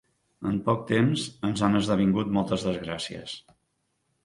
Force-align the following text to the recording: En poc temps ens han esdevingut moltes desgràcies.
En 0.51 0.55
poc 0.69 0.79
temps 0.91 1.25
ens 1.49 1.61
han 1.67 1.79
esdevingut 1.81 2.33
moltes 2.39 2.67
desgràcies. 2.71 3.39